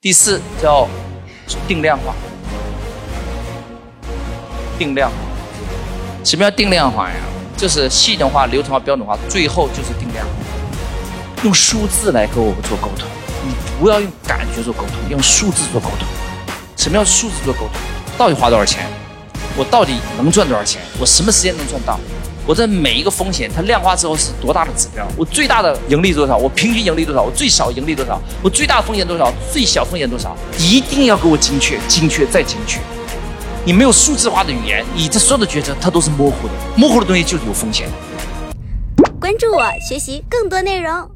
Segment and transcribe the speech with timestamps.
[0.00, 0.86] 第四叫
[1.66, 2.14] 定量化，
[4.78, 5.10] 定量。
[6.22, 7.16] 什么叫定量化呀？
[7.56, 10.26] 就是系统化、流程化、标准化，最后就是定量。
[11.42, 13.08] 用数字来跟我们做沟通，
[13.46, 16.06] 你不要用感觉做沟通，用数字做沟通。
[16.76, 17.70] 什么叫数字做沟通？
[18.18, 18.86] 到底花多少钱？
[19.56, 20.82] 我到底能赚多少钱？
[20.98, 21.98] 我什么时间能赚到？
[22.46, 25.06] 我在每一个风险，它量化之后是多大的指标？
[25.16, 26.36] 我最大的盈利多少？
[26.36, 27.22] 我平均盈利多少？
[27.22, 28.20] 我最少盈利多少？
[28.42, 29.32] 我最大风险多少？
[29.50, 30.36] 最小风险多少？
[30.58, 32.78] 一定要给我精确，精确再精确。
[33.64, 37.92] 你没有数字化的语言，你这所有的决策它都是模糊的，模糊的东西就是有风险的。
[39.18, 41.13] 关注我，学习更多内容。